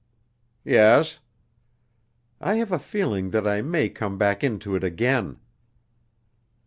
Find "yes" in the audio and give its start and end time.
0.65-1.19